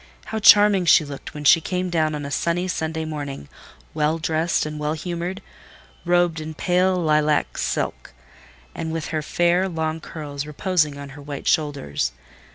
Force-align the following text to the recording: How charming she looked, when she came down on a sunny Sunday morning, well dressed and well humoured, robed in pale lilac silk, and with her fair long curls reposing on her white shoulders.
How 0.25 0.39
charming 0.39 0.85
she 0.87 1.05
looked, 1.05 1.35
when 1.35 1.43
she 1.43 1.61
came 1.61 1.91
down 1.91 2.15
on 2.15 2.25
a 2.25 2.31
sunny 2.31 2.67
Sunday 2.67 3.05
morning, 3.05 3.47
well 3.93 4.17
dressed 4.17 4.65
and 4.65 4.79
well 4.79 4.93
humoured, 4.93 5.43
robed 6.05 6.39
in 6.41 6.55
pale 6.55 6.95
lilac 6.97 7.55
silk, 7.55 8.11
and 8.73 8.91
with 8.91 9.09
her 9.09 9.21
fair 9.21 9.69
long 9.69 9.99
curls 9.99 10.47
reposing 10.47 10.97
on 10.97 11.09
her 11.09 11.21
white 11.21 11.47
shoulders. 11.47 12.13